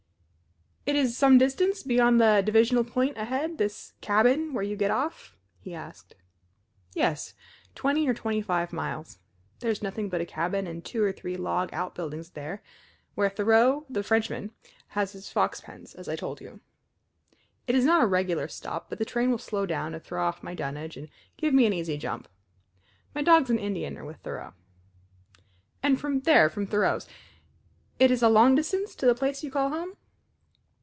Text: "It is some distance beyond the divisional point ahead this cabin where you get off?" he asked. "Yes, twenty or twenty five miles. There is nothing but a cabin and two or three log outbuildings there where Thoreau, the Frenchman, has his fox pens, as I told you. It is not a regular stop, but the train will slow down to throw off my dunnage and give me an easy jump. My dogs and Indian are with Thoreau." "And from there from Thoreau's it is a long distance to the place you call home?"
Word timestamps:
"It 0.83 0.95
is 0.97 1.15
some 1.15 1.37
distance 1.37 1.83
beyond 1.83 2.19
the 2.19 2.41
divisional 2.45 2.83
point 2.83 3.15
ahead 3.15 3.59
this 3.59 3.93
cabin 4.01 4.51
where 4.51 4.63
you 4.63 4.75
get 4.75 4.89
off?" 4.91 5.37
he 5.59 5.75
asked. 5.75 6.15
"Yes, 6.95 7.35
twenty 7.75 8.09
or 8.09 8.13
twenty 8.15 8.41
five 8.41 8.73
miles. 8.73 9.19
There 9.59 9.69
is 9.69 9.83
nothing 9.83 10.09
but 10.09 10.19
a 10.21 10.25
cabin 10.25 10.65
and 10.65 10.83
two 10.83 11.01
or 11.03 11.11
three 11.13 11.37
log 11.37 11.69
outbuildings 11.71 12.31
there 12.31 12.61
where 13.13 13.29
Thoreau, 13.29 13.85
the 13.91 14.01
Frenchman, 14.03 14.51
has 14.87 15.11
his 15.13 15.31
fox 15.31 15.61
pens, 15.61 15.93
as 15.93 16.09
I 16.09 16.15
told 16.15 16.41
you. 16.41 16.59
It 17.67 17.75
is 17.75 17.85
not 17.85 18.01
a 18.03 18.07
regular 18.07 18.47
stop, 18.47 18.89
but 18.89 18.97
the 18.97 19.05
train 19.05 19.29
will 19.29 19.37
slow 19.37 19.65
down 19.67 19.91
to 19.93 19.99
throw 19.99 20.25
off 20.25 20.43
my 20.43 20.55
dunnage 20.55 20.97
and 20.97 21.09
give 21.37 21.53
me 21.53 21.67
an 21.67 21.73
easy 21.73 21.95
jump. 21.95 22.27
My 23.13 23.21
dogs 23.21 23.51
and 23.51 23.59
Indian 23.59 23.97
are 23.99 24.05
with 24.05 24.17
Thoreau." 24.23 24.55
"And 25.83 26.01
from 26.01 26.21
there 26.21 26.49
from 26.49 26.65
Thoreau's 26.65 27.07
it 27.99 28.09
is 28.09 28.23
a 28.23 28.29
long 28.29 28.55
distance 28.55 28.95
to 28.95 29.05
the 29.05 29.15
place 29.15 29.43
you 29.43 29.51
call 29.51 29.69
home?" 29.69 29.95